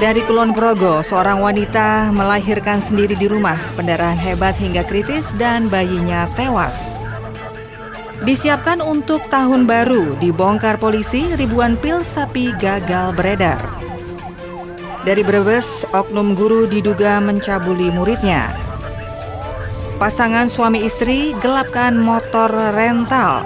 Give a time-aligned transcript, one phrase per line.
[0.00, 6.24] Dari Kulon Progo, seorang wanita melahirkan sendiri di rumah, pendarahan hebat hingga kritis dan bayinya
[6.40, 6.72] tewas.
[8.24, 13.60] Disiapkan untuk tahun baru, dibongkar polisi ribuan pil sapi gagal beredar.
[15.04, 18.56] Dari Brebes, oknum guru diduga mencabuli muridnya.
[20.00, 23.44] Pasangan suami istri gelapkan motor rental.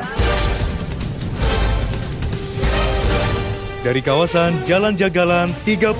[3.84, 5.92] Dari kawasan Jalan Jagalan 36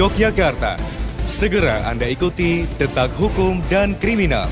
[0.00, 0.80] Yogyakarta.
[1.28, 4.48] Segera Anda ikuti Detak Hukum dan Kriminal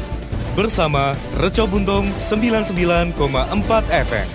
[0.52, 3.16] bersama Reco Buntung 99,4
[3.88, 4.28] FM.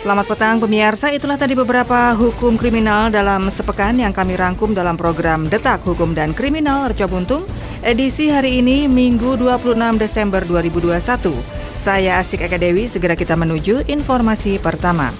[0.00, 5.48] Selamat petang pemirsa, itulah tadi beberapa hukum kriminal dalam sepekan yang kami rangkum dalam program
[5.48, 7.48] Detak Hukum dan Kriminal Reco Buntung
[7.80, 11.63] edisi hari ini Minggu 26 Desember 2021.
[11.84, 15.12] Saya Asik Eka Dewi, segera kita menuju informasi pertama.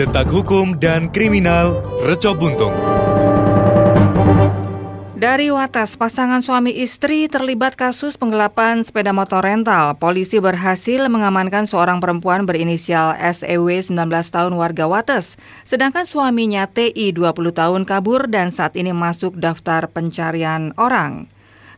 [0.00, 2.72] Detak Hukum dan Kriminal Reco Buntung.
[5.12, 10.00] Dari Watas, pasangan suami istri terlibat kasus penggelapan sepeda motor rental.
[10.00, 15.36] Polisi berhasil mengamankan seorang perempuan berinisial SEW 19 tahun warga Wates.
[15.68, 21.28] Sedangkan suaminya TI 20 tahun kabur dan saat ini masuk daftar pencarian orang.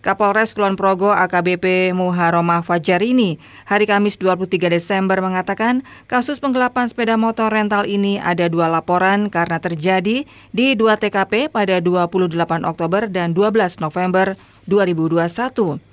[0.03, 3.39] Kapolres Kulon Progo AKBP Muharomah Fajarini
[3.71, 9.63] hari Kamis 23 Desember mengatakan kasus penggelapan sepeda motor rental ini ada dua laporan karena
[9.63, 12.35] terjadi di dua TKP pada 28
[12.67, 14.35] Oktober dan 12 November
[14.67, 15.92] 2021.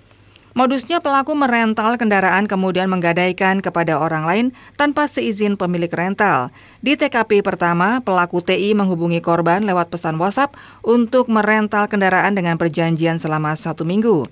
[0.58, 6.50] Modusnya pelaku merental kendaraan kemudian menggadaikan kepada orang lain tanpa seizin pemilik rental.
[6.82, 13.22] Di TKP pertama, pelaku TI menghubungi korban lewat pesan WhatsApp untuk merental kendaraan dengan perjanjian
[13.22, 14.26] selama satu minggu.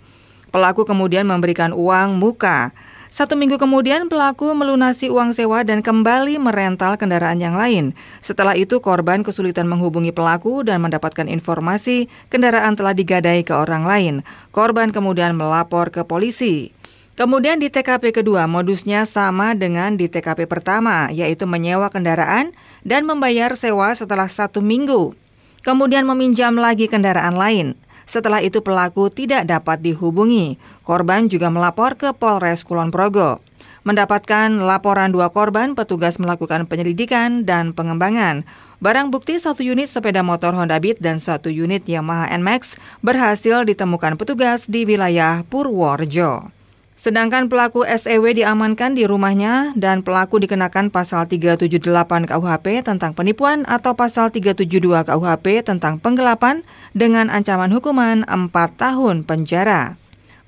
[0.50, 2.74] Pelaku kemudian memberikan uang muka.
[3.08, 7.96] Satu minggu kemudian pelaku melunasi uang sewa dan kembali merental kendaraan yang lain.
[8.20, 14.16] Setelah itu korban kesulitan menghubungi pelaku dan mendapatkan informasi kendaraan telah digadai ke orang lain.
[14.52, 16.76] Korban kemudian melapor ke polisi.
[17.18, 22.54] Kemudian di TKP kedua modusnya sama dengan di TKP pertama, yaitu menyewa kendaraan
[22.86, 25.18] dan membayar sewa setelah satu minggu.
[25.66, 27.74] Kemudian meminjam lagi kendaraan lain.
[28.08, 30.56] Setelah itu pelaku tidak dapat dihubungi.
[30.88, 33.44] Korban juga melapor ke Polres Kulon Progo.
[33.84, 38.48] Mendapatkan laporan dua korban, petugas melakukan penyelidikan dan pengembangan.
[38.80, 44.16] Barang bukti satu unit sepeda motor Honda Beat dan satu unit Yamaha NMAX berhasil ditemukan
[44.16, 46.57] petugas di wilayah Purworejo.
[46.98, 53.94] Sedangkan pelaku SEW diamankan di rumahnya dan pelaku dikenakan pasal 378 KUHP tentang penipuan atau
[53.94, 56.66] pasal 372 KUHP tentang penggelapan
[56.98, 58.50] dengan ancaman hukuman 4
[58.82, 59.94] tahun penjara.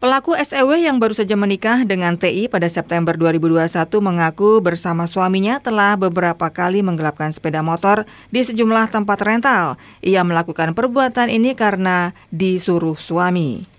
[0.01, 3.69] Pelaku SEW yang baru saja menikah dengan TI pada September 2021
[4.01, 9.77] mengaku bersama suaminya telah beberapa kali menggelapkan sepeda motor di sejumlah tempat rental.
[10.01, 13.78] Ia melakukan perbuatan ini karena disuruh suami.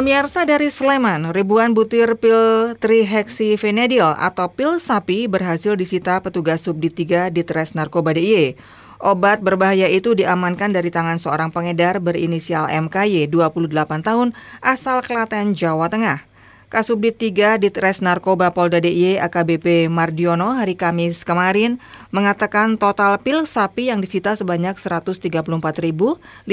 [0.00, 7.28] Pemirsa dari Sleman, ribuan butir pil trihexyphenidyl atau pil sapi berhasil disita petugas Subdit 3
[7.28, 8.56] di Tres Narkoba DIY.
[8.96, 14.32] Obat berbahaya itu diamankan dari tangan seorang pengedar berinisial MKY 28 tahun
[14.64, 16.24] asal Klaten, Jawa Tengah.
[16.72, 21.76] Kasubdit 3 di Tres Narkoba Polda DIY AKBP Mardiono hari Kamis kemarin
[22.08, 26.48] mengatakan total pil sapi yang disita sebanyak 134.571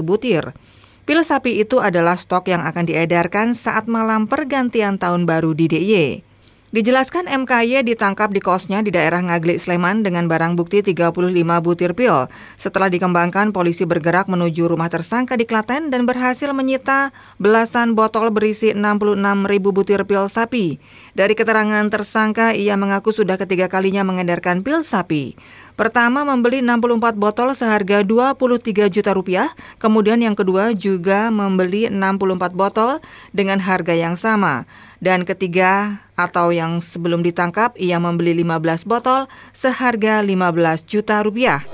[0.00, 0.56] butir.
[1.02, 6.22] Pil sapi itu adalah stok yang akan diedarkan saat malam pergantian tahun baru di DIY.
[6.72, 11.12] Dijelaskan MKY ditangkap di kosnya di daerah Ngaglik Sleman dengan barang bukti 35
[11.60, 12.32] butir pil.
[12.56, 18.72] Setelah dikembangkan, polisi bergerak menuju rumah tersangka di Klaten dan berhasil menyita belasan botol berisi
[18.72, 19.20] 66
[19.52, 20.80] ribu butir pil sapi.
[21.12, 25.36] Dari keterangan tersangka, ia mengaku sudah ketiga kalinya mengedarkan pil sapi.
[25.72, 29.48] Pertama membeli 64 botol seharga 23 juta rupiah,
[29.80, 33.00] kemudian yang kedua juga membeli 64 botol
[33.32, 34.68] dengan harga yang sama.
[35.00, 39.26] Dan ketiga atau yang sebelum ditangkap ia membeli 15 botol
[39.56, 41.64] seharga 15 juta rupiah.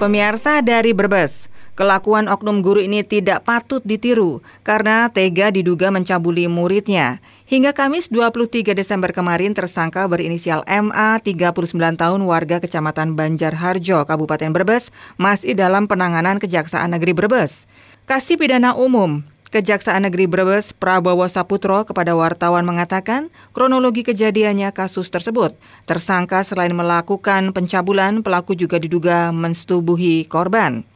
[0.00, 1.50] Pemirsa dari Brebes,
[1.80, 7.24] Kelakuan oknum guru ini tidak patut ditiru karena tega diduga mencabuli muridnya.
[7.50, 14.94] Hingga Kamis 23 Desember kemarin tersangka berinisial MA 39 tahun warga Kecamatan Banjarharjo, Kabupaten Brebes
[15.18, 17.66] masih dalam penanganan Kejaksaan Negeri Brebes.
[18.06, 25.58] Kasih Pidana Umum Kejaksaan Negeri Brebes Prabowo Saputro kepada wartawan mengatakan kronologi kejadiannya kasus tersebut.
[25.90, 30.86] Tersangka selain melakukan pencabulan, pelaku juga diduga menstubuhi korban.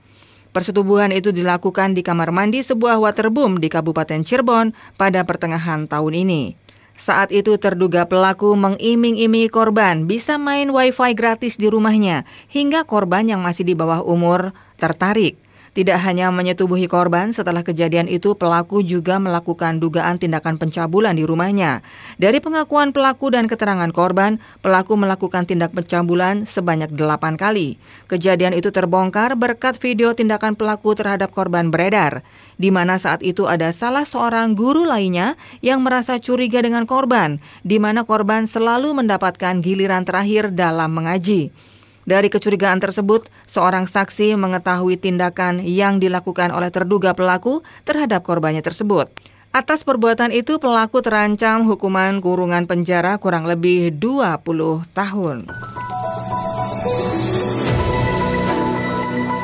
[0.54, 6.54] Persetubuhan itu dilakukan di kamar mandi sebuah waterboom di Kabupaten Cirebon pada pertengahan tahun ini.
[6.94, 13.42] Saat itu terduga pelaku mengiming-imingi korban bisa main wifi gratis di rumahnya hingga korban yang
[13.42, 15.34] masih di bawah umur tertarik.
[15.74, 21.82] Tidak hanya menyetubuhi korban, setelah kejadian itu pelaku juga melakukan dugaan tindakan pencabulan di rumahnya.
[22.14, 27.74] Dari pengakuan pelaku dan keterangan korban, pelaku melakukan tindak pencabulan sebanyak delapan kali.
[28.06, 32.22] Kejadian itu terbongkar berkat video tindakan pelaku terhadap korban beredar,
[32.54, 37.82] di mana saat itu ada salah seorang guru lainnya yang merasa curiga dengan korban, di
[37.82, 41.73] mana korban selalu mendapatkan giliran terakhir dalam mengaji.
[42.04, 49.08] Dari kecurigaan tersebut, seorang saksi mengetahui tindakan yang dilakukan oleh terduga pelaku terhadap korbannya tersebut.
[49.56, 55.48] Atas perbuatan itu, pelaku terancam hukuman kurungan penjara kurang lebih 20 tahun.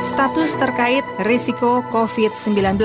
[0.04, 2.76] Status terkait risiko COVID-19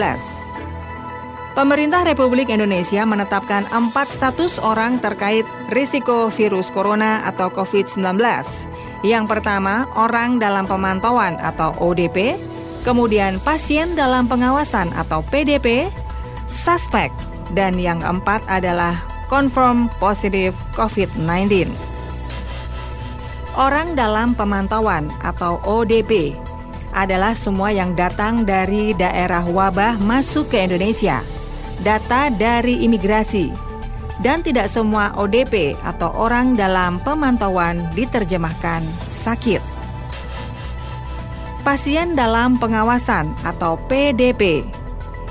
[1.55, 8.19] Pemerintah Republik Indonesia menetapkan empat status orang terkait risiko virus corona atau COVID-19
[9.03, 12.39] yang pertama, orang dalam pemantauan atau ODP,
[12.87, 15.89] kemudian pasien dalam pengawasan atau PDP,
[16.45, 17.09] suspek,
[17.57, 21.67] dan yang keempat adalah confirm positif COVID-19.
[23.55, 26.35] Orang dalam pemantauan atau ODP
[26.95, 31.19] adalah semua yang datang dari daerah wabah masuk ke Indonesia.
[31.83, 33.51] Data dari imigrasi,
[34.23, 39.59] dan tidak semua ODP atau orang dalam pemantauan diterjemahkan sakit.
[41.65, 44.61] Pasien dalam pengawasan atau PDP,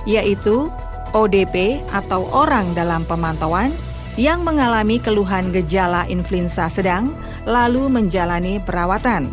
[0.03, 0.67] yaitu
[1.15, 3.71] ODP atau orang dalam pemantauan
[4.19, 7.15] yang mengalami keluhan gejala influenza sedang
[7.47, 9.31] lalu menjalani perawatan.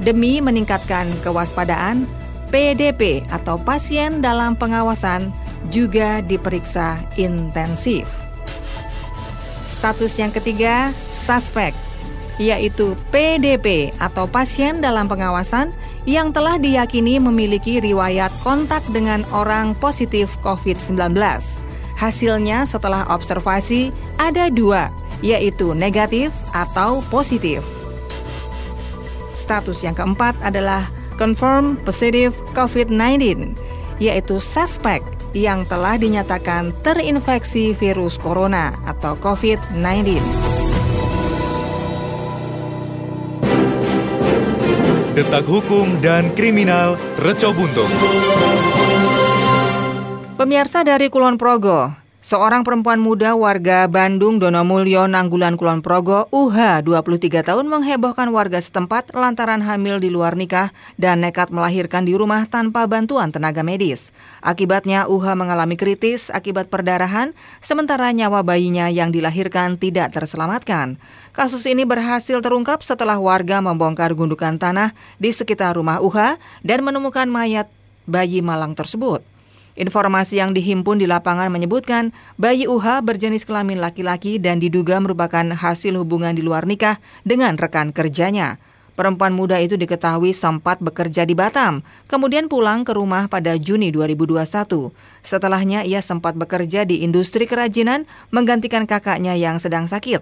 [0.00, 2.06] Demi meningkatkan kewaspadaan,
[2.48, 5.34] PDP atau pasien dalam pengawasan
[5.68, 8.29] juga diperiksa intensif.
[9.80, 11.72] Status yang ketiga, suspek,
[12.36, 15.72] yaitu PDP atau pasien dalam pengawasan
[16.04, 21.16] yang telah diyakini memiliki riwayat kontak dengan orang positif COVID-19.
[21.96, 23.88] Hasilnya setelah observasi
[24.20, 24.92] ada dua,
[25.24, 27.64] yaitu negatif atau positif.
[29.32, 30.84] Status yang keempat adalah
[31.16, 33.56] confirm positive COVID-19,
[33.96, 35.00] yaitu suspek
[35.36, 40.18] yang telah dinyatakan terinfeksi virus corona atau COVID-19.
[45.14, 47.92] Detak Hukum dan Kriminal Reco Buntung.
[50.40, 57.40] Pemirsa dari Kulon Progo, Seorang perempuan muda warga Bandung Donomulyo Nanggulan Kulon Progo, UH 23
[57.40, 60.68] tahun menghebohkan warga setempat lantaran hamil di luar nikah
[61.00, 64.12] dan nekat melahirkan di rumah tanpa bantuan tenaga medis.
[64.44, 67.32] Akibatnya UH mengalami kritis akibat perdarahan,
[67.64, 71.00] sementara nyawa bayinya yang dilahirkan tidak terselamatkan.
[71.32, 77.32] Kasus ini berhasil terungkap setelah warga membongkar gundukan tanah di sekitar rumah UH dan menemukan
[77.32, 77.72] mayat
[78.04, 79.29] bayi malang tersebut.
[79.80, 85.96] Informasi yang dihimpun di lapangan menyebutkan bayi UH berjenis kelamin laki-laki dan diduga merupakan hasil
[85.96, 88.60] hubungan di luar nikah dengan rekan kerjanya.
[88.92, 91.80] Perempuan muda itu diketahui sempat bekerja di Batam,
[92.12, 94.92] kemudian pulang ke rumah pada Juni 2021.
[95.24, 100.20] Setelahnya ia sempat bekerja di industri kerajinan menggantikan kakaknya yang sedang sakit.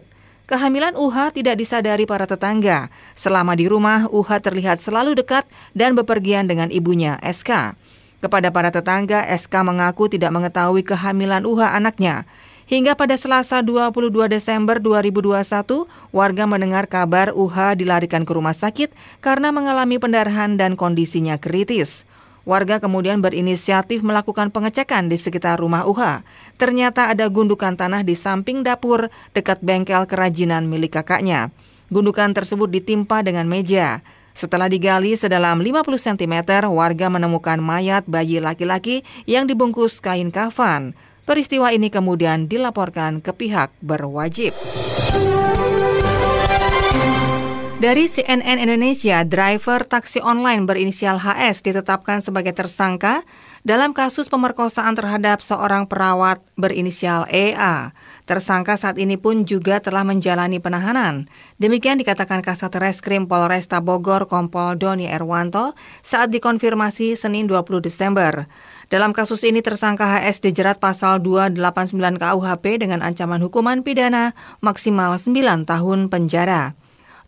[0.49, 2.89] Kehamilan UH tidak disadari para tetangga.
[3.19, 7.75] Selama di rumah, UH terlihat selalu dekat dan bepergian dengan ibunya, SK.
[8.19, 12.27] Kepada para tetangga, SK mengaku tidak mengetahui kehamilan UH anaknya.
[12.69, 18.93] Hingga pada Selasa 22 Desember 2021, warga mendengar kabar UH dilarikan ke rumah sakit
[19.25, 22.05] karena mengalami pendarahan dan kondisinya kritis.
[22.45, 26.27] Warga kemudian berinisiatif melakukan pengecekan di sekitar rumah UH.
[26.61, 31.55] Ternyata ada gundukan tanah di samping dapur dekat bengkel kerajinan milik kakaknya.
[31.89, 34.05] Gundukan tersebut ditimpa dengan meja.
[34.39, 40.95] Setelah digali sedalam 50 cm, warga menemukan mayat bayi laki-laki yang dibungkus kain kafan.
[41.27, 44.55] Peristiwa ini kemudian dilaporkan ke pihak berwajib.
[47.83, 53.27] Dari CNN Indonesia, driver taksi online berinisial HS ditetapkan sebagai tersangka
[53.67, 57.91] dalam kasus pemerkosaan terhadap seorang perawat berinisial EA.
[58.29, 61.33] Tersangka saat ini pun juga telah menjalani penahanan.
[61.57, 65.73] Demikian dikatakan Kasat Reskrim Polresta Bogor Kompol Doni Erwanto
[66.05, 68.45] saat dikonfirmasi Senin 20 Desember.
[68.93, 75.65] Dalam kasus ini tersangka HS dijerat pasal 289 KUHP dengan ancaman hukuman pidana maksimal 9
[75.65, 76.77] tahun penjara.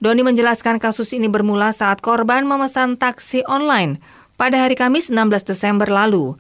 [0.05, 4.05] Doni menjelaskan kasus ini bermula saat korban memesan taksi online
[4.37, 6.37] pada hari Kamis 16 Desember lalu.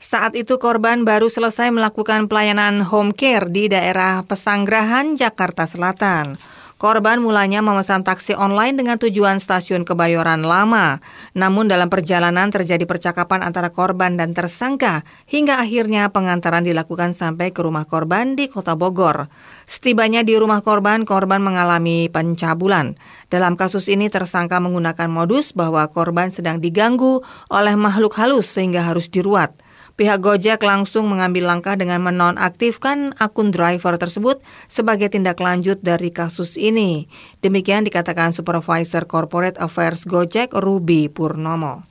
[0.00, 6.40] Saat itu korban baru selesai melakukan pelayanan home care di daerah Pesanggerahan, Jakarta Selatan.
[6.80, 11.04] Korban mulanya memesan taksi online dengan tujuan stasiun Kebayoran Lama.
[11.36, 17.60] Namun dalam perjalanan terjadi percakapan antara korban dan tersangka hingga akhirnya pengantaran dilakukan sampai ke
[17.60, 19.28] rumah korban di Kota Bogor.
[19.68, 22.96] Setibanya di rumah korban, korban mengalami pencabulan.
[23.28, 27.20] Dalam kasus ini tersangka menggunakan modus bahwa korban sedang diganggu
[27.52, 29.52] oleh makhluk halus sehingga harus diruat.
[30.00, 36.56] Pihak Gojek langsung mengambil langkah dengan menonaktifkan akun driver tersebut sebagai tindak lanjut dari kasus
[36.56, 37.04] ini.
[37.44, 41.84] Demikian dikatakan Supervisor Corporate Affairs Gojek Ruby Purnomo.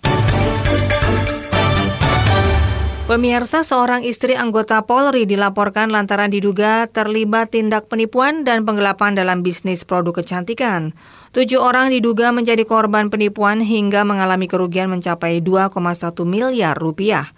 [3.06, 9.86] Pemirsa seorang istri anggota Polri dilaporkan lantaran diduga terlibat tindak penipuan dan penggelapan dalam bisnis
[9.86, 10.98] produk kecantikan.
[11.38, 15.78] Tujuh orang diduga menjadi korban penipuan hingga mengalami kerugian mencapai 2,1
[16.26, 17.30] miliar rupiah.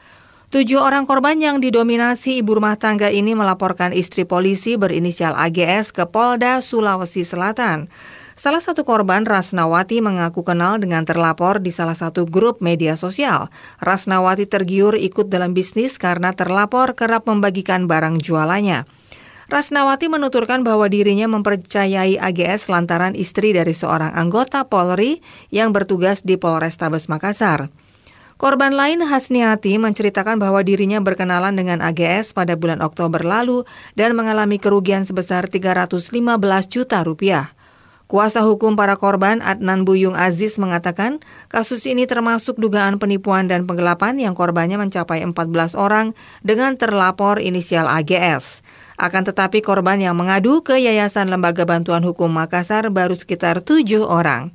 [0.51, 6.03] Tujuh orang korban yang didominasi ibu rumah tangga ini melaporkan istri polisi berinisial AGS ke
[6.03, 7.87] Polda Sulawesi Selatan.
[8.35, 13.47] Salah satu korban, Rasnawati, mengaku kenal dengan terlapor di salah satu grup media sosial.
[13.79, 18.83] Rasnawati tergiur ikut dalam bisnis karena terlapor kerap membagikan barang jualannya.
[19.47, 26.35] Rasnawati menuturkan bahwa dirinya mempercayai AGS lantaran istri dari seorang anggota Polri yang bertugas di
[26.35, 27.71] Polrestabes Makassar.
[28.41, 34.57] Korban lain Hasniati menceritakan bahwa dirinya berkenalan dengan AGS pada bulan Oktober lalu dan mengalami
[34.57, 36.09] kerugian sebesar 315
[36.65, 37.53] juta rupiah.
[38.09, 41.21] Kuasa hukum para korban Adnan Buyung Aziz mengatakan
[41.53, 47.85] kasus ini termasuk dugaan penipuan dan penggelapan yang korbannya mencapai 14 orang dengan terlapor inisial
[47.85, 48.65] AGS.
[48.97, 54.49] Akan tetapi korban yang mengadu ke Yayasan Lembaga Bantuan Hukum Makassar baru sekitar tujuh orang.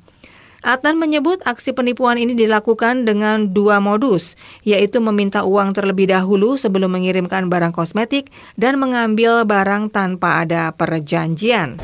[0.65, 4.33] Adnan menyebut aksi penipuan ini dilakukan dengan dua modus,
[4.65, 11.77] yaitu meminta uang terlebih dahulu sebelum mengirimkan barang kosmetik dan mengambil barang tanpa ada perjanjian.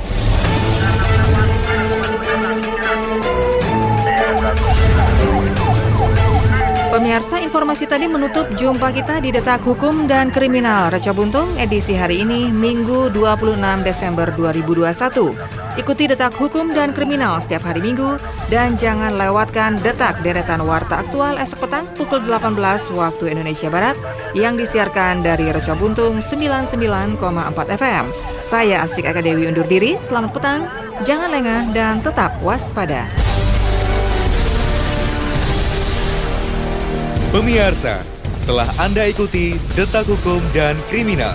[6.94, 12.22] Pemirsa, informasi tadi menutup jumpa kita di Detak Hukum dan Kriminal Reca Buntung edisi hari
[12.22, 15.34] ini, Minggu 26 Desember 2021.
[15.82, 18.22] Ikuti Detak Hukum dan Kriminal setiap hari Minggu
[18.54, 22.62] dan jangan lewatkan Detak deretan Warta Aktual esok petang pukul 18
[22.94, 23.98] waktu Indonesia Barat
[24.38, 27.18] yang disiarkan dari Reca Buntung 99,4
[27.74, 28.06] FM.
[28.46, 30.70] Saya Asik Eka Dewi undur diri, selamat petang,
[31.02, 33.23] jangan lengah dan tetap waspada.
[37.34, 37.98] Pemirsa,
[38.46, 41.34] telah Anda ikuti Detak Hukum dan Kriminal.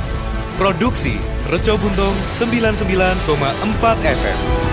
[0.54, 1.18] Produksi
[1.50, 3.26] Reco Buntung 99,4
[4.06, 4.67] FM.